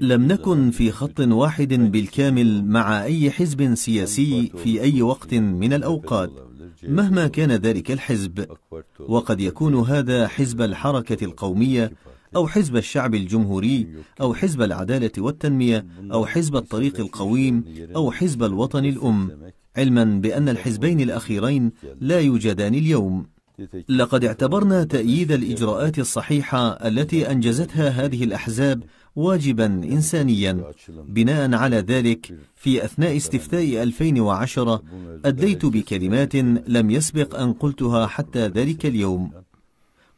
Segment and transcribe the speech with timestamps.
[0.00, 6.30] لم نكن في خط واحد بالكامل مع أي حزب سياسي في أي وقت من الأوقات
[6.82, 8.46] مهما كان ذلك الحزب.
[9.00, 11.92] وقد يكون هذا حزب الحركة القومية
[12.36, 13.88] أو حزب الشعب الجمهوري
[14.20, 17.64] أو حزب العدالة والتنمية أو حزب الطريق القويم
[17.96, 19.30] أو حزب الوطن الأم.
[19.76, 23.33] علما بأن الحزبين الأخيرين لا يوجدان اليوم.
[23.88, 28.82] لقد اعتبرنا تأييد الإجراءات الصحيحة التي أنجزتها هذه الأحزاب
[29.16, 34.82] واجبا إنسانيا بناء على ذلك في أثناء استفتاء 2010
[35.24, 36.34] أدليت بكلمات
[36.68, 39.32] لم يسبق أن قلتها حتى ذلك اليوم.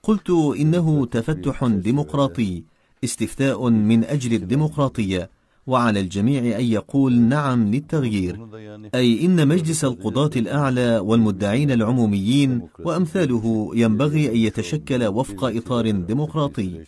[0.02, 2.62] قلت إنه تفتح ديمقراطي
[3.04, 5.30] استفتاء من أجل الديمقراطية.
[5.66, 8.46] وعلى الجميع أن يقول نعم للتغيير.
[8.94, 16.84] أي إن مجلس القضاة الأعلى والمدعين العموميين وأمثاله ينبغي أن يتشكل وفق إطار ديمقراطي.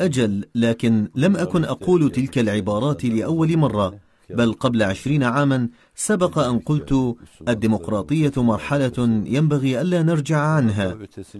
[0.00, 3.94] أجل لكن لم أكن أقول تلك العبارات لأول مرة
[4.30, 7.16] بل قبل عشرين عاما سبق أن قلت
[7.48, 10.98] الديمقراطية مرحلة ينبغي ألا نرجع عنها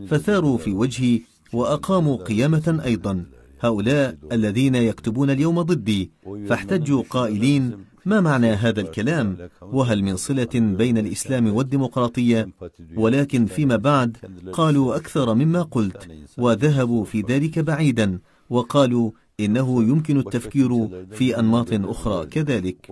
[0.08, 1.20] فثاروا في وجهي
[1.52, 3.24] وأقاموا قيامة أيضا.
[3.60, 6.10] هؤلاء الذين يكتبون اليوم ضدي
[6.48, 12.48] فاحتجوا قائلين ما معنى هذا الكلام؟ وهل من صلة بين الإسلام والديمقراطية؟
[12.96, 14.16] ولكن فيما بعد
[14.52, 18.18] قالوا أكثر مما قلت وذهبوا في ذلك بعيدا
[18.50, 22.90] وقالوا إنه يمكن التفكير في أنماط أخرى كذلك.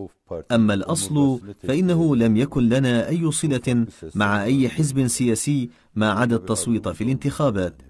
[0.53, 6.89] أما الأصل فإنه لم يكن لنا أي صلة مع أي حزب سياسي ما عدا التصويت
[6.89, 7.83] في الانتخابات.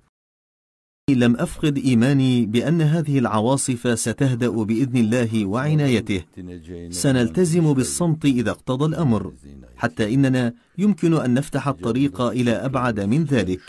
[1.10, 6.22] لم أفقد إيماني بأن هذه العواصف ستهدأ بإذن الله وعنايته.
[6.90, 9.32] سنلتزم بالصمت إذا اقتضى الأمر
[9.76, 13.60] حتى إننا يمكن أن نفتح الطريق إلى أبعد من ذلك.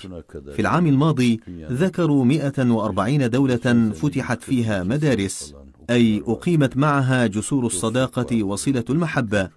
[0.56, 1.40] في العام الماضي
[1.72, 5.54] ذكروا 140 دولة فتحت فيها مدارس
[5.90, 9.50] أي أقيمت معها جسور الصداقة وصلة المحبة.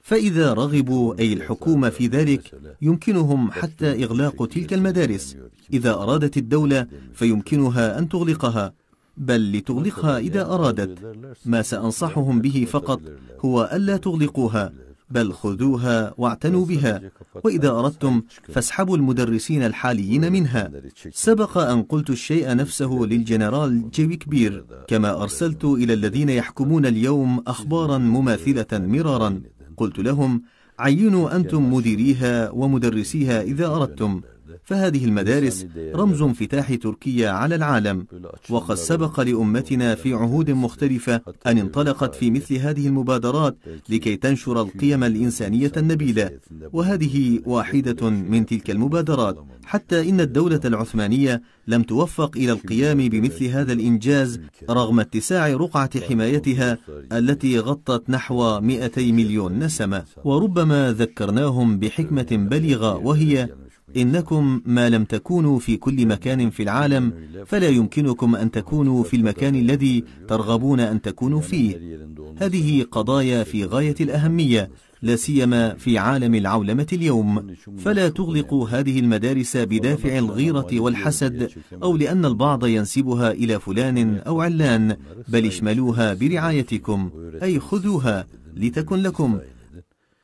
[0.00, 5.36] فإذا رغبوا أي الحكومة في ذلك يمكنهم حتى إغلاق تلك المدارس.
[5.72, 8.72] إذا أرادت الدولة فيمكنها أن تغلقها
[9.16, 11.16] بل لتغلقها إذا أرادت.
[11.46, 13.00] ما سأنصحهم به فقط
[13.40, 14.72] هو ألا تغلقوها
[15.10, 17.00] بل خذوها واعتنوا بها.
[17.44, 20.70] وإذا أردتم فاسحبوا المدرسين الحاليين منها.
[21.12, 24.64] سبق أن قلت الشيء نفسه للجنرال جيوي كبير.
[24.86, 29.40] كما أرسلت إلى الذين يحكمون اليوم أخبارا مماثلة مرارا
[29.76, 30.42] قلت لهم
[30.78, 34.20] عينوا أنتم مديريها ومدرسيها إذا أردتم.
[34.64, 38.06] فهذه المدارس رمز انفتاح تركيا على العالم
[38.50, 43.56] وقد سبق لأمتنا في عهود مختلفة أن انطلقت في مثل هذه المبادرات
[43.88, 46.30] لكي تنشر القيم الإنسانية النبيلة
[46.72, 53.72] وهذه واحدة من تلك المبادرات حتى إن الدولة العثمانية لم توفق إلى القيام بمثل هذا
[53.72, 56.78] الإنجاز رغم اتساع رقعة حمايتها
[57.12, 60.04] التي غطت نحو 200 مليون نسمة.
[60.24, 63.48] وربما ذكرناهم بحكمة بليغة وهي
[63.96, 67.12] إنكم ما لم تكونوا في كل مكان في العالم
[67.46, 71.98] فلا يمكنكم أن تكونوا في المكان الذي ترغبون أن تكونوا فيه.
[72.38, 74.70] هذه قضايا في غاية الأهمية
[75.02, 77.54] لا سيما في عالم العولمة اليوم.
[77.78, 81.50] فلا تغلقوا هذه المدارس بدافع الغيرة والحسد
[81.82, 84.96] أو لأن البعض ينسبها إلى فلان أو علان
[85.28, 87.10] بل اشملوها برعايتكم
[87.42, 89.38] أي خذوها لتكن لكم.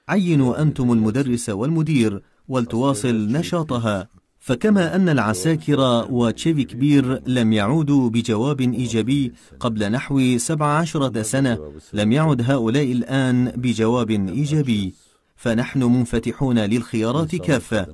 [0.08, 4.08] عينوا أنتم المدرس والمدير ولتواصل نشاطها.
[4.40, 11.58] فكما أن العساكر وتشيفي كبير لم يعودوا بجواب إيجابي قبل نحو سبع عشرة سنة
[11.92, 14.94] لم يعد هؤلاء الآن بجواب إيجابي.
[15.36, 17.86] فنحن منفتحون للخيارات كافة.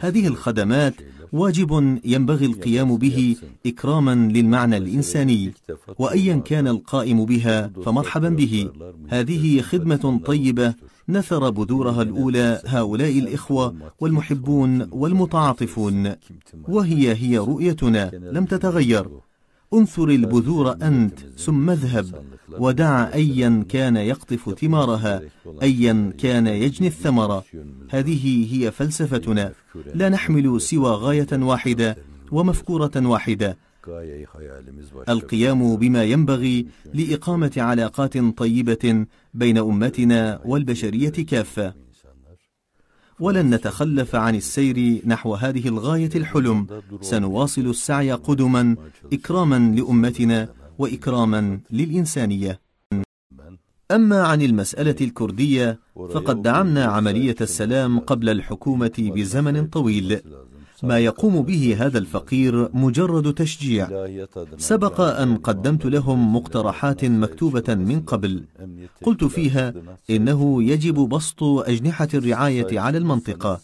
[0.00, 0.94] هذه الخدمات
[1.32, 3.36] واجب ينبغي القيام به
[3.66, 5.52] إكراما للمعنى الإنساني.
[5.98, 8.70] وأيا كان القائم بها فمرحبا به.
[9.08, 10.74] هذه خدمة طيبة
[11.08, 16.14] نثر بذورها الأولى هؤلاء الإخوة والمحبون والمتعاطفون
[16.68, 19.08] وهي هي رؤيتنا لم تتغير.
[19.74, 22.24] انثر البذور أنت ثم اذهب
[22.58, 25.22] ودع أيا كان يقطف ثمارها
[25.62, 27.42] أيا كان يجني الثمر.
[27.90, 29.52] هذه هي فلسفتنا
[29.94, 31.96] لا نحمل سوى غاية واحدة
[32.32, 33.56] ومفكورة واحدة.
[35.08, 41.74] القيام بما ينبغي لإقامة علاقات طيبة بين أمتنا والبشرية كافة.
[43.20, 46.66] ولن نتخلف عن السير نحو هذه الغاية الحلم.
[47.00, 48.76] سنواصل السعي قدما
[49.12, 50.48] إكراما لأمتنا
[50.78, 52.60] وإكراما للإنسانية.
[53.90, 60.20] أما عن المسألة الكردية فقد دعمنا عملية السلام قبل الحكومة بزمن طويل.
[60.82, 64.06] ما يقوم به هذا الفقير مجرد تشجيع.
[64.58, 68.44] سبق أن قدمت لهم مقترحات مكتوبة من قبل.
[69.02, 69.74] قلت فيها
[70.10, 73.60] إنه يجب بسط أجنحة الرعاية على المنطقة.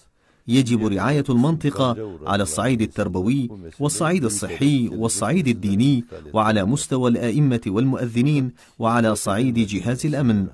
[0.49, 3.51] يجب رعاية المنطقة على الصعيد التربوي
[3.81, 10.47] والصعيد الصحي والصعيد الديني وعلى مستوى الآئمة والمؤذنين وعلى صعيد جهاز الأمن.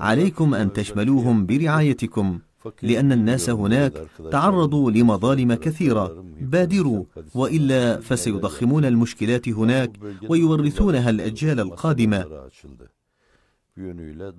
[0.00, 2.38] عليكم أن تشملوهم برعايتكم.
[2.82, 3.92] لأن الناس هناك
[4.32, 6.24] تعرضوا لمظالم كثيرة.
[6.40, 9.90] بادروا وإلا فسيضخمون المشكلات هناك
[10.28, 12.24] ويورثونها الأجيال القادمة.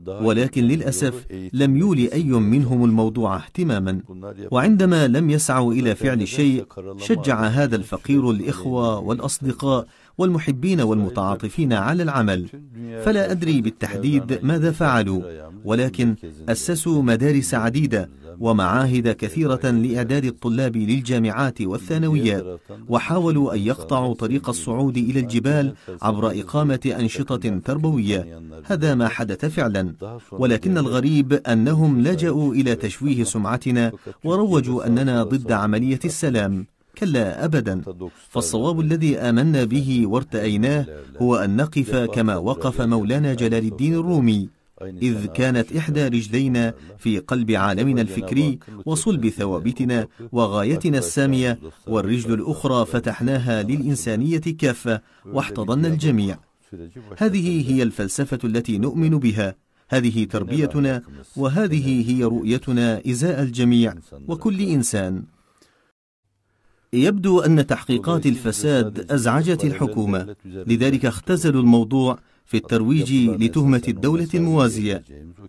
[0.07, 4.01] ولكن للأسف لم يولي أي منهم الموضوع اهتماما.
[4.51, 6.65] وعندما لم يسعوا إلى فعل شيء
[6.97, 9.87] شجع هذا الفقير الإخوة والأصدقاء
[10.17, 12.47] والمحبين والمتعاطفين على العمل.
[13.03, 15.21] فلا أدري بالتحديد ماذا فعلوا
[15.65, 16.15] ولكن
[16.49, 18.09] أسسوا مدارس عديدة
[18.39, 22.59] ومعاهد كثيرة لإعداد الطلاب للجامعات والثانويات
[22.89, 28.41] وحاولوا أن يقطعوا طريق الصعود إلى الجبال عبر إقامة أنشطة تربوية.
[28.65, 29.93] هذا ما حدث فعلا.
[30.31, 33.91] ولكن الغريب أنهم لجأوا إلى تشويه سمعتنا
[34.23, 36.65] وروجوا أننا ضد عملية السلام.
[36.97, 37.81] كلا أبدا.
[38.29, 40.85] فالصواب الذي آمنا به وارتأيناه
[41.21, 44.49] هو أن نقف كما وقف مولانا جلال الدين الرومي
[44.81, 53.63] إذ كانت إحدى رجلينا في قلب عالمنا الفكري وصلب ثوابتنا وغايتنا السامية والرجل الأخرى فتحناها
[53.63, 56.37] للإنسانية كافة واحتضنا الجميع.
[57.17, 59.55] هذه هي الفلسفة التي نؤمن بها.
[59.89, 61.01] هذه تربيتنا
[61.37, 63.93] وهذه هي رؤيتنا إزاء الجميع
[64.27, 65.23] وكل إنسان.
[66.95, 70.35] يبدو أن تحقيقات الفساد أزعجت الحكومة.
[70.45, 75.03] لذلك اختزلوا الموضوع في الترويج لتهمة الدولة الموازية.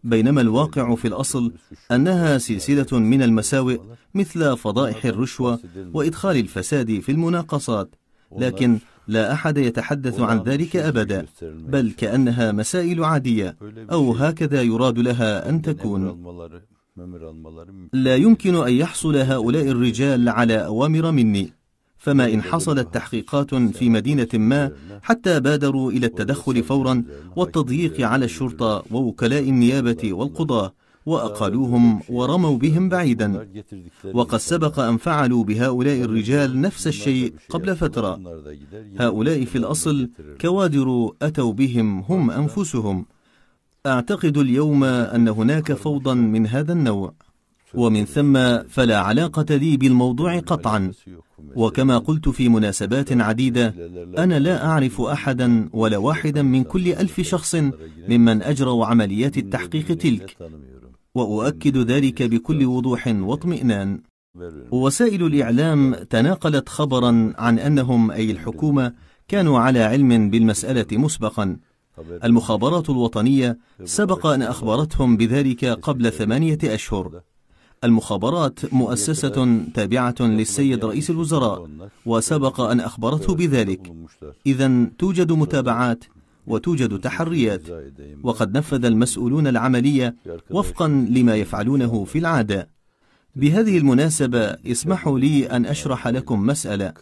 [0.04, 1.52] بينما الواقع في الأصل
[1.92, 3.78] أنها سلسلة من المساوئ
[4.14, 5.58] مثل فضائح الرشوة
[5.92, 7.94] وإدخال الفساد في المناقصات.
[8.38, 8.78] لكن
[9.08, 13.56] لا أحد يتحدث عن ذلك أبدا بل كأنها مسائل عادية
[13.92, 16.22] أو هكذا يراد لها أن تكون.
[17.92, 21.52] لا يمكن أن يحصل هؤلاء الرجال على أوامر مني.
[21.98, 24.70] فما إن حصلت تحقيقات في مدينة ما
[25.02, 27.04] حتى بادروا إلى التدخل فورا
[27.36, 30.72] والتضييق على الشرطة ووكلاء النيابة والقضاة
[31.06, 33.48] وأقالوهم ورموا بهم بعيدا.
[34.14, 38.20] وقد سبق أن فعلوا بهؤلاء الرجال نفس الشيء قبل فترة.
[39.00, 40.10] هؤلاء في الأصل
[40.40, 43.06] كوادر أتوا بهم هم أنفسهم.
[43.86, 47.12] أعتقد اليوم أن هناك فوضى من هذا النوع
[47.74, 50.92] ومن ثم فلا علاقة لي بالموضوع قطعا.
[51.56, 53.74] وكما قلت في مناسبات عديدة
[54.18, 57.54] أنا لا أعرف أحدا ولا واحدا من كل ألف شخص
[58.08, 60.36] ممن أجروا عمليات التحقيق تلك.
[61.14, 64.00] وأؤكد ذلك بكل وضوح واطمئنان.
[64.70, 68.92] وسائل الإعلام تناقلت خبرا عن أنهم أي الحكومة
[69.28, 71.56] كانوا على علم بالمسألة مسبقا.
[72.24, 77.20] المخابرات الوطنية سبق أن أخبرتهم بذلك قبل ثمانية أشهر.
[77.84, 81.68] المخابرات مؤسسة تابعة للسيد رئيس الوزراء
[82.06, 83.92] وسبق أن أخبرته بذلك.
[84.46, 86.04] إذا توجد متابعات
[86.46, 87.62] وتوجد تحريات
[88.22, 90.16] وقد نفذ المسؤولون العملية
[90.50, 92.75] وفقا لما يفعلونه في العادة.
[93.36, 96.92] بهذه المناسبة اسمحوا لي أن أشرح لكم مسألة.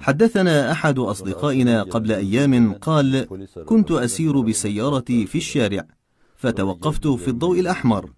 [0.00, 3.26] حدثنا أحد أصدقائنا قبل أيام قال
[3.66, 5.86] كنت أسير بسيارتي في الشارع
[6.36, 8.10] فتوقفت في الضوء الأحمر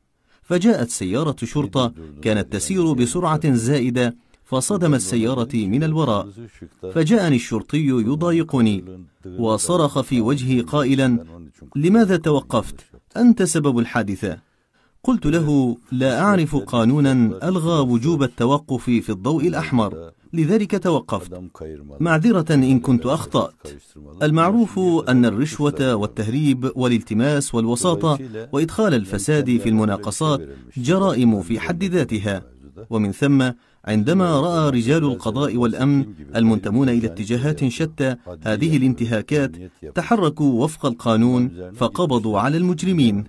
[0.43, 6.29] فجاءت سيارة شرطة كانت تسير بسرعة زائدة فصدمت سيارتي من الوراء
[6.95, 8.85] فجاءني الشرطي يضايقني
[9.39, 11.25] وصرخ في وجهي قائلا
[11.77, 12.81] لماذا توقفت؟
[13.17, 14.46] أنت سبب الحادثة.
[15.07, 17.13] قلت له لا أعرف قانونا
[17.49, 20.11] ألغى وجوب التوقف في الضوء الأحمر.
[20.33, 21.41] لذلك توقفت.
[22.01, 23.55] معذرة إن كنت أخطأت.
[24.23, 28.19] المعروف أن الرشوة والتهريب والالتماس والوساطة
[28.53, 30.41] وإدخال الفساد في المناقصات
[30.77, 32.43] جرائم في حد ذاتها.
[32.91, 33.51] ومن ثم
[33.87, 39.51] عندما رأى رجال القضاء والأمن المنتمون إلى اتجاهات شتى هذه الانتهاكات
[39.95, 43.25] تحركوا وفق القانون فقبضوا على المجرمين.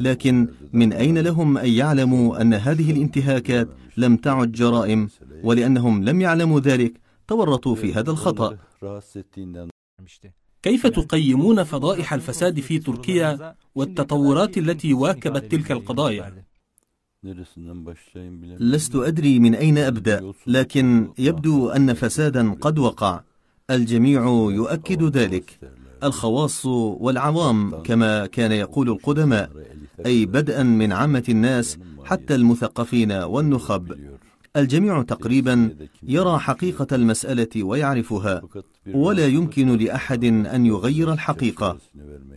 [0.00, 5.08] لكن من أين لهم أن يعلموا أن هذه الانتهاكات لم تعد جرائم؟
[5.42, 6.92] ولأنهم لم يعلموا ذلك
[7.28, 8.56] تورطوا في هذا الخطأ.
[10.62, 16.44] كيف تقيمون فضائح الفساد في تركيا والتطورات التي واكبت تلك القضايا؟
[18.60, 23.20] لست أدري من أين أبدأ لكن يبدو أن فسادا قد وقع.
[23.70, 25.58] الجميع يؤكد ذلك.
[26.04, 29.50] الخواص والعوام كما كان يقول القدماء
[30.06, 33.94] أي بدءا من عامة الناس حتى المثقفين والنخب.
[34.56, 38.42] الجميع تقريبا يرى حقيقة المسألة ويعرفها.
[38.94, 41.78] ولا يمكن لأحد أن يغير الحقيقة.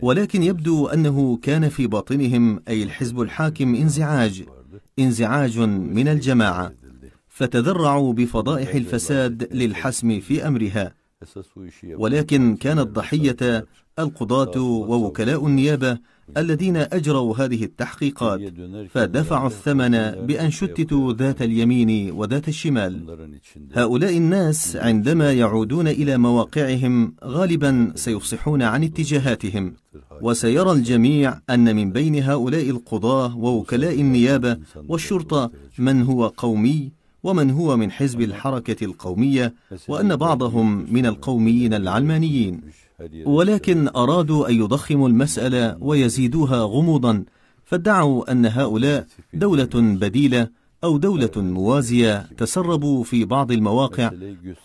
[0.02, 4.44] ولكن يبدو أنه كان في باطنهم أي الحزب الحاكم انزعاج.
[4.98, 6.72] انزعاج من الجماعة
[7.28, 10.94] فتذرعوا بفضائح الفساد للحسم في أمرها.
[11.84, 13.66] ولكن كانت ضحية
[13.98, 15.98] القضاة ووكلاء النيابة
[16.36, 18.40] الذين أجروا هذه التحقيقات
[18.90, 19.90] فدفعوا الثمن
[20.26, 22.92] بأن شتتوا ذات اليمين وذات الشمال.
[23.72, 29.74] هؤلاء الناس عندما يعودون إلى مواقعهم غالبا سيفصحون عن اتجاهاتهم
[30.22, 34.58] وسيرى الجميع أن من بين هؤلاء القضاة ووكلاء النيابة
[34.88, 36.90] والشرطة من هو قومي
[37.22, 39.54] ومن هو من حزب الحركة القومية
[39.88, 42.60] وأن بعضهم من القوميين العلمانيين.
[43.24, 47.24] ولكن أرادوا أن يضخموا المسألة ويزيدوها غموضا
[47.64, 50.48] فادعوا أن هؤلاء دولة بديلة
[50.84, 54.10] أو دولة موازية تسربوا في بعض المواقع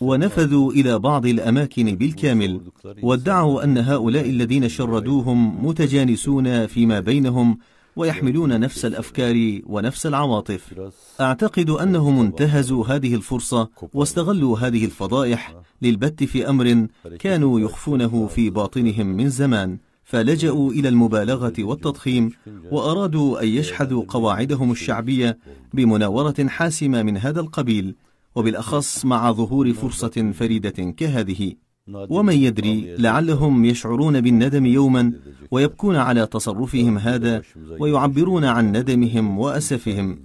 [0.00, 2.60] ونفذوا إلى بعض الأماكن بالكامل.
[3.02, 7.58] وادعوا أن هؤلاء الذين شردوهم متجانسون فيما بينهم
[7.96, 10.74] ويحملون نفس الأفكار ونفس العواطف.
[11.20, 16.86] أعتقد أنهم انتهزوا هذه الفرصة واستغلوا هذه الفضائح للبت في أمر
[17.18, 22.30] كانوا يخفونه في باطنهم من زمان فلجأوا إلى المبالغة والتضخيم
[22.70, 25.38] وأرادوا أن يشحذوا قواعدهم الشعبية
[25.74, 27.94] بمناورة حاسمة من هذا القبيل
[28.34, 31.52] وبالأخص مع ظهور فرصة فريدة كهذه.
[31.88, 35.12] ومن يدري لعلهم يشعرون بالندم يوما
[35.50, 37.42] ويبكون على تصرفهم هذا
[37.78, 40.18] ويعبرون عن ندمهم وأسفهم.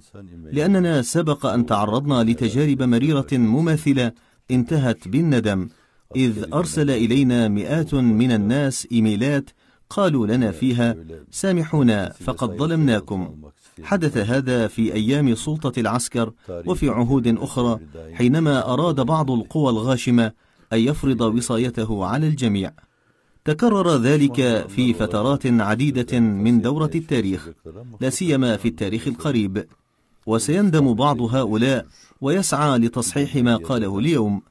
[0.52, 4.12] لأننا سبق أن تعرضنا لتجارب مريرة مماثلة
[4.50, 5.68] انتهت بالندم.
[6.16, 9.50] إذ أرسل إلينا مئات من الناس إيميلات
[9.90, 10.96] قالوا لنا فيها
[11.30, 13.36] سامحونا فقد ظلمناكم.
[13.82, 16.32] حدث هذا في أيام سلطة العسكر
[16.66, 17.78] وفي عهود أخرى
[18.12, 20.32] حينما أراد بعض القوى الغاشمة
[20.72, 22.72] أن يفرض وصايته على الجميع.
[23.44, 27.48] تكرر ذلك في فترات عديدة من دورة التاريخ
[28.00, 29.66] لا سيما في التاريخ القريب.
[30.26, 31.86] وسيندم بعض هؤلاء
[32.20, 34.42] ويسعى لتصحيح ما قاله اليوم.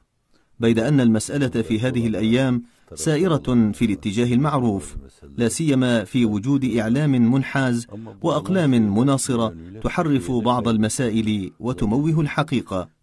[0.60, 2.62] بيد أن المسألة في هذه الأيام
[2.94, 4.96] سائرة في الاتجاه المعروف
[5.36, 7.86] لا سيما في وجود إعلام منحاز
[8.22, 12.99] وأقلام مناصرة تحرف بعض المسائل وتموه الحقيقة.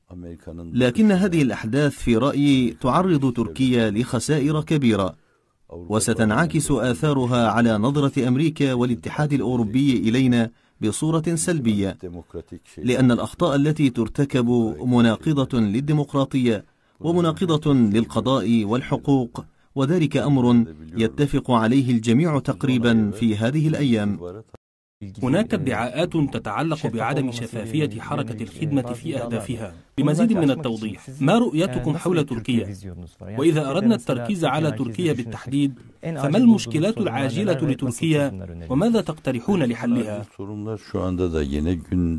[0.74, 5.16] لكن هذه الأحداث في رأيي تعرض تركيا لخسائر كبيرة
[5.70, 11.98] وستنعكس آثارها على نظرة أمريكا والاتحاد الأوروبي إلينا بصورة سلبية
[12.78, 14.50] لأن الأخطاء التي ترتكب
[14.86, 16.66] مناقضة للديمقراطية
[17.00, 19.46] ومناقضة للقضاء والحقوق
[19.76, 20.66] وذلك أمر
[20.98, 24.20] يتفق عليه الجميع تقريبا في هذه الأيام.
[25.24, 29.74] هناك ادعاءات تتعلق بعدم شفافية حركة الخدمة في أهدافها.
[29.98, 32.75] بمزيد من التوضيح ما رؤيتكم حول تركيا؟
[33.38, 35.74] وإذا أردنا التركيز على تركيا بالتحديد
[36.04, 40.25] فما المشكلات العاجلة لتركيا؟ وماذا تقترحون لحلها؟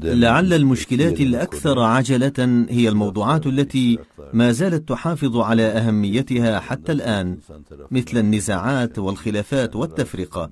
[0.05, 3.99] لعل المشكلات الأكثر عجلة هي الموضوعات التي
[4.33, 7.39] ما زالت تحافظ على أهميتها حتى الآن
[7.91, 10.51] مثل النزاعات والخلافات والتفرقة.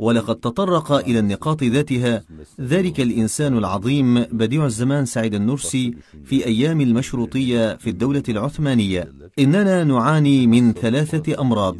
[0.00, 2.24] ولقد تطرق إلى النقاط ذاتها.
[2.60, 9.12] ذلك الإنسان العظيم بديع الزمان سعيد النرسي في أيام المشروطية في الدولة العثمانية.
[9.38, 11.76] إننا نعاني من ثلاثة أمراض.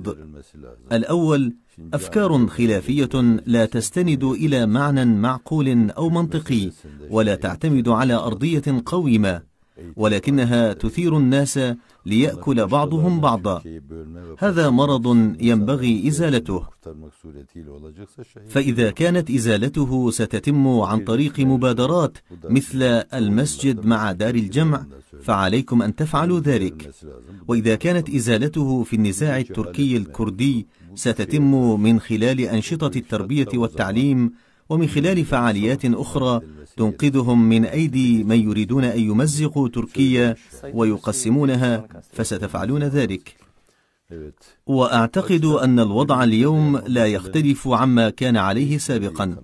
[0.93, 1.55] الأول
[1.95, 3.15] أفكار خلافية
[3.47, 6.71] لا تستند إلى معنى معقول أو منطقي
[7.11, 9.50] ولا تعتمد على أرضية قويمة.
[9.97, 11.61] ولكنها تثير الناس
[12.07, 13.63] ليأكل بعضهم بعضا.
[14.39, 15.07] هذا مرض
[15.41, 16.63] ينبغي إزالته.
[18.49, 22.83] فإذا كانت إزالته ستتم عن طريق مبادرات مثل
[23.15, 24.87] المسجد مع دار الجمع
[25.23, 26.91] فعليكم أن تفعلوا ذلك.
[27.49, 34.33] وإذا كانت إزالته في النزاع التركي الكردي ستتم من خلال أنشطة التربية والتعليم
[34.69, 36.41] ومن خلال فعاليات أخرى
[36.77, 40.37] تنقذهم من أيدي من يريدون أن يمزقوا تركيا
[40.75, 43.37] ويقسمونها فستفعلون ذلك.
[44.67, 49.37] وأعتقد أن الوضع اليوم لا يختلف عما كان عليه سابقا.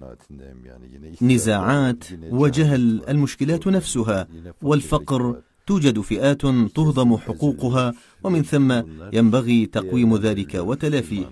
[1.22, 4.28] نزاعات وجهل المشكلات نفسها
[4.62, 6.42] والفقر توجد فئات
[6.76, 7.94] تهضم حقوقها
[8.24, 8.82] ومن ثم
[9.12, 11.30] ينبغي تقويم ذلك وتلافيه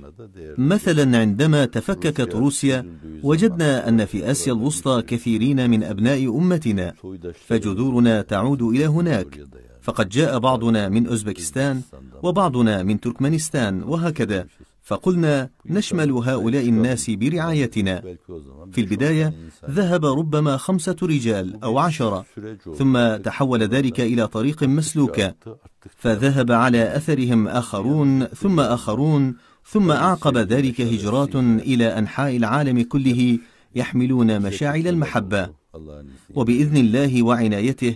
[0.59, 2.87] مثلا عندما تفككت روسيا
[3.23, 6.95] وجدنا أن في آسيا الوسطى كثيرين من أبناء أمتنا.
[7.47, 9.41] فجذورنا تعود إلى هناك.
[9.83, 11.81] فقد جاء بعضنا من أوزبكستان
[12.23, 14.47] وبعضنا من تركمانستان وهكذا.
[14.85, 18.03] فقلنا نشمل هؤلاء الناس برعايتنا.
[18.73, 19.35] في البداية
[19.71, 22.25] ذهب ربما خمسة رجال أو عشرة
[22.79, 25.35] ثم تحول ذلك إلى طريق مسلوكة
[25.97, 33.39] فذهب على أثرهم آخرون ثم آخرون ثم أعقب ذلك هجرات إلى أنحاء العالم كله
[33.75, 35.64] يحملون مشاعل المحبة.
[36.35, 37.95] وبإذن الله وعنايته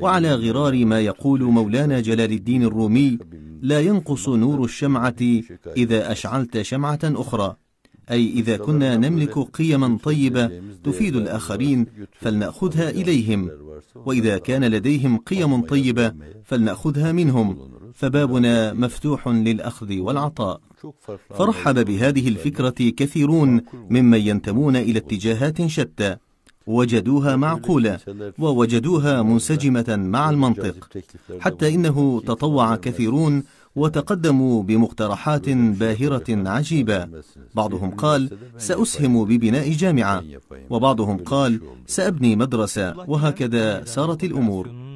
[0.00, 3.18] وعلى غرار ما يقول مولانا جلال الدين الرومي
[3.62, 5.16] لا ينقص نور الشمعة
[5.76, 7.56] إذا أشعلت شمعة أخرى.
[8.10, 10.50] أي إذا كنا نملك قيما طيبة
[10.84, 13.50] تفيد الآخرين فلنأخذها إليهم.
[13.94, 16.12] وإذا كان لديهم قيم طيبة
[16.44, 17.58] فلنأخذها منهم.
[17.94, 20.60] فبابنا مفتوح للأخذ والعطاء.
[21.30, 23.60] فرحب بهذه الفكرة كثيرون
[23.90, 26.16] ممن ينتمون إلى اتجاهات شتى.
[26.76, 27.98] وجدوها معقولة
[28.38, 30.76] ووجدوها منسجمة مع المنطق
[31.40, 31.96] حتى إنه
[32.26, 33.42] تطوع كثيرون
[33.76, 35.48] وتقدموا بمقترحات
[35.80, 37.08] باهرة عجيبة.
[37.54, 40.22] بعضهم قال سأسهم ببناء جامعة.
[40.70, 42.94] وبعضهم قال سأبني مدرسة.
[43.10, 44.89] وهكذا سارت الأمور.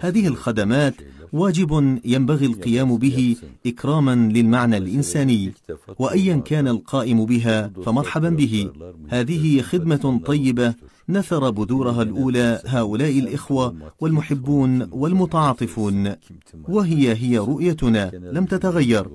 [0.00, 0.94] هذه الخدمات
[1.32, 3.36] واجب ينبغي القيام به
[3.66, 5.52] إكراما للمعنى الإنساني
[5.98, 8.70] وأيا كان القائم بها فمرحبا به.
[9.08, 10.74] هذه خدمة طيبة
[11.08, 16.14] نثر بذورها الأولى هؤلاء الإخوة والمحبون والمتعاطفون
[16.68, 19.08] وهي هي رؤيتنا لم تتغير.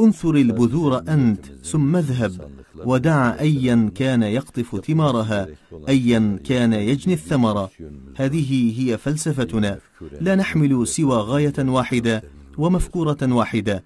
[0.00, 2.50] انثر البذور أنت ثم اذهب.
[2.84, 5.48] ودع أيا كان يقطف ثمارها
[5.88, 7.68] أيا كان يجني الثمر.
[8.16, 9.78] هذه هي فلسفتنا.
[10.20, 12.22] لا نحمل سوى غاية واحدة
[12.58, 13.84] ومفكورة واحدة.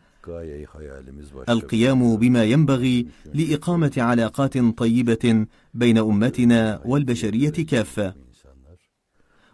[1.48, 8.27] القيام بما ينبغي لإقامة علاقات طيبة بين أمتنا والبشرية كافة.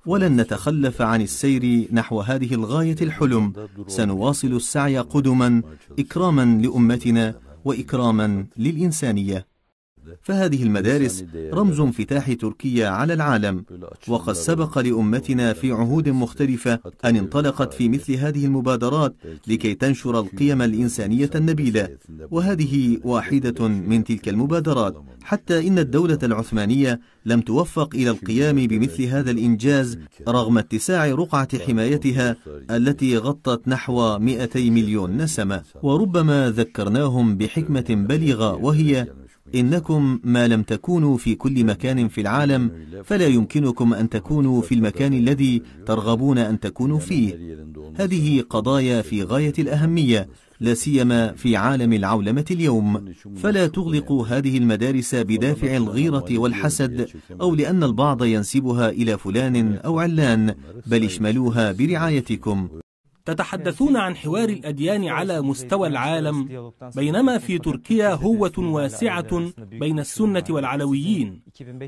[0.06, 3.52] ولن نتخلف عن السير نحو هذه الغاية الحلم.
[3.86, 5.62] سنواصل السعي قدما
[5.98, 7.34] إكراما لأمتنا
[7.64, 9.53] وإكراما للإنسانية.
[10.22, 13.64] فهذه المدارس رمز انفتاح تركيا على العالم
[14.08, 19.14] وقد سبق لأمتنا في عهود مختلفة أن انطلقت في مثل هذه المبادرات
[19.46, 21.88] لكي تنشر القيم الإنسانية النبيلة
[22.30, 24.94] وهذه واحدة من تلك المبادرات.
[25.22, 32.36] حتى إن الدولة العثمانية لم توفق إلى القيام بمثل هذا الإنجاز رغم اتساع رقعة حمايتها
[32.70, 35.62] التي غطت نحو 200 مليون نسمة.
[35.82, 39.06] وربما ذكرناهم بحكمة بليغة وهي
[39.54, 42.70] إنكم ما لم تكونوا في كل مكان في العالم
[43.04, 47.56] فلا يمكنكم أن تكونوا في المكان الذي ترغبون أن تكونوا فيه.
[47.96, 50.28] هذه قضايا في غاية الأهمية
[50.60, 53.12] لا سيما في عالم العولمة اليوم.
[53.36, 57.08] فلا تغلقوا هذه المدارس بدافع الغيرة والحسد
[57.40, 60.54] أو لأن البعض ينسبها إلى فلان أو علان
[60.86, 62.68] بل اشملوها برعايتكم.
[63.24, 71.42] تتحدثون عن حوار الأديان على مستوى العالم بينما في تركيا هوة واسعة بين السنة والعلويين.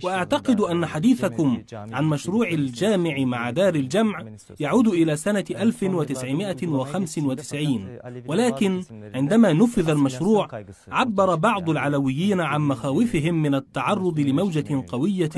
[0.05, 4.24] وأعتقد أن حديثكم عن مشروع الجامع مع دار الجمع
[4.61, 8.83] يعود إلى سنة 1995 ولكن
[9.14, 15.31] عندما نفذ المشروع عبر بعض العلويين عن مخاوفهم من التعرض لموجة قوية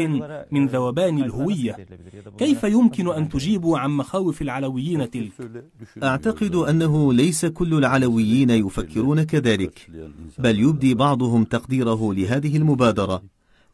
[0.51, 1.77] من ذوبان الهوية
[2.39, 5.33] كيف يمكن أن تجيبوا عن مخاوف العلويين تلك؟
[6.03, 9.91] أعتقد أنه ليس كل العلويين يفكرون كذلك
[10.39, 13.23] بل يبدي بعضهم تقديره لهذه المبادرة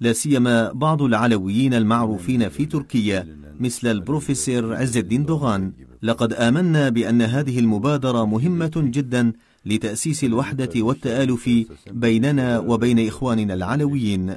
[0.00, 5.72] لا سيما بعض العلويين المعروفين في تركيا مثل البروفيسور عز الدين دوغان.
[6.02, 9.32] لقد آمنا بأن هذه المبادرة مهمة جدا
[9.66, 11.50] لتأسيس الوحدة والتآلف
[11.90, 14.36] بيننا وبين إخواننا العلويين.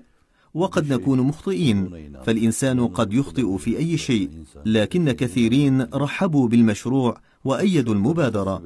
[0.54, 1.90] وقد نكون مخطئين
[2.24, 4.30] فالإنسان قد يخطئ في أي شيء
[4.66, 8.64] لكن كثيرين رحبوا بالمشروع وأيدوا المبادرة.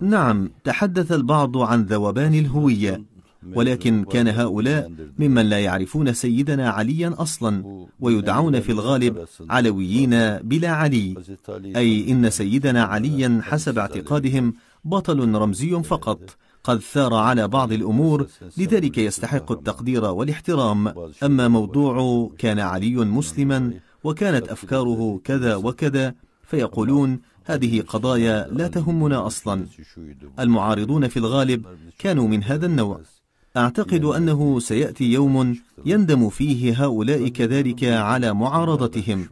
[0.00, 3.13] نعم تحدث البعض عن ذوبان الهوية.
[3.52, 11.14] ولكن كان هؤلاء ممن لا يعرفون سيدنا عليا أصلا ويدعون في الغالب علويين بلا علي.
[11.76, 14.54] أي إن سيدنا عليا حسب اعتقادهم
[14.84, 16.36] بطل رمزي فقط.
[16.64, 18.26] قد ثار على بعض الأمور
[18.58, 20.94] لذلك يستحق التقدير والاحترام.
[21.22, 23.72] أما موضوع كان علي مسلما
[24.04, 26.14] وكانت أفكاره كذا وكذا
[26.46, 29.66] فيقولون هذه قضايا لا تهمنا أصلا.
[30.40, 31.66] المعارضون في الغالب
[31.98, 33.00] كانوا من هذا النوع.
[33.56, 39.28] أعتقد أنه سيأتي يوم يندم فيه هؤلاء كذلك على معارضتهم.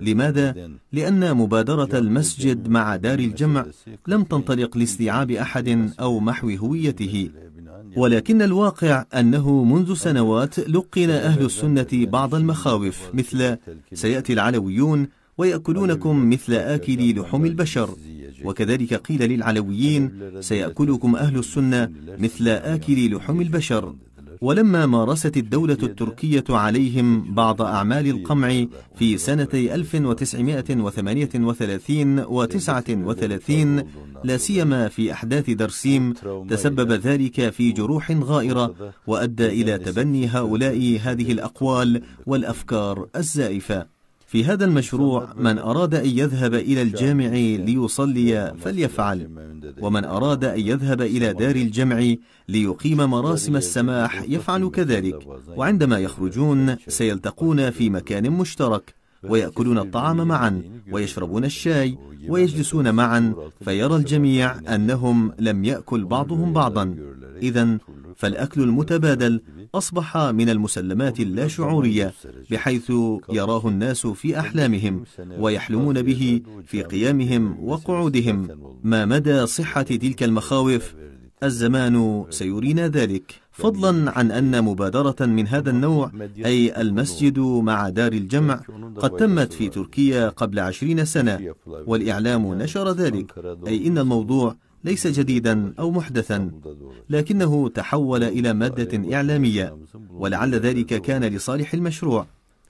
[0.00, 3.66] لماذا؟ لأن مبادرة المسجد مع دار الجمع
[4.06, 7.30] لم تنطلق لاستيعاب أحد أو محو هويته.
[7.96, 13.56] ولكن الواقع أنه منذ سنوات لقن أهل السنة بعض المخاوف مثل
[13.94, 15.08] سيأتي العلويون
[15.38, 17.90] ويأكلونكم مثل آكل لحوم البشر.
[18.44, 23.94] وكذلك قيل للعلويين سيأكلكم أهل السنة مثل آكل لحوم البشر.
[24.40, 33.84] ولما مارست الدولة التركية عليهم بعض أعمال القمع في سنتي 1938 و 39
[34.24, 36.12] لا سيما في أحداث درسيم
[36.48, 38.74] تسبب ذلك في جروح غائرة
[39.06, 43.95] وأدى إلى تبني هؤلاء هذه الأقوال والأفكار الزائفة.
[44.36, 47.28] في هذا المشروع من أراد أن يذهب إلى الجامع
[47.64, 49.28] ليصلي فليفعل
[49.80, 52.14] ومن أراد أن يذهب إلى دار الجمع
[52.48, 55.18] ليقيم مراسم السماح يفعل كذلك
[55.56, 58.94] وعندما يخرجون سيلتقون في مكان مشترك
[59.24, 66.96] ويأكلون الطعام معا ويشربون الشاي ويجلسون معا فيرى الجميع أنهم لم يأكل بعضهم بعضا.
[67.42, 67.78] إذا
[68.16, 69.40] فالأكل المتبادل
[69.74, 72.12] أصبح من المسلمات اللاشعورية
[72.50, 72.92] بحيث
[73.32, 75.04] يراه الناس في أحلامهم
[75.38, 78.48] ويحلمون به في قيامهم وقعودهم.
[78.84, 80.94] ما مدى صحة تلك المخاوف؟
[81.42, 83.34] الزمان سيرينا ذلك.
[83.52, 86.12] فضلا عن أن مبادرة من هذا النوع
[86.44, 88.60] أي المسجد مع دار الجمع
[88.96, 93.34] قد تمت في تركيا قبل عشرين سنة والإعلام نشر ذلك.
[93.66, 96.50] أي إن الموضوع ليس جديدا أو محدثا
[97.10, 99.76] لكنه تحول إلى مادة إعلامية
[100.10, 102.26] ولعل ذلك كان لصالح المشروع.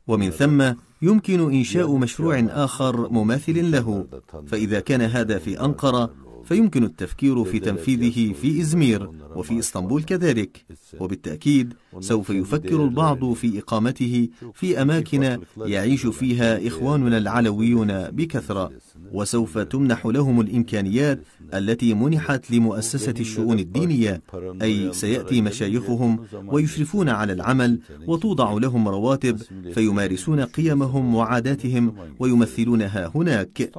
[0.06, 4.06] ومن ثم يمكن إنشاء مشروع آخر مماثل له.
[4.46, 6.10] فإذا كان هذا في أنقرة
[6.46, 10.64] فيمكن التفكير في تنفيذه في إزمير وفي إسطنبول كذلك.
[11.00, 18.70] وبالتأكيد سوف يفكر البعض في إقامته في أماكن يعيش فيها إخواننا العلويون بكثرة.
[19.12, 21.20] وسوف تمنح لهم الإمكانيات
[21.54, 24.22] التي منحت لمؤسسة الشؤون الدينية.
[24.62, 29.36] أي سيأتي مشايخهم ويشرفون على العمل وتوضع لهم رواتب
[29.74, 33.70] فيمارسون قيمهم وعاداتهم ويمثلونها هناك.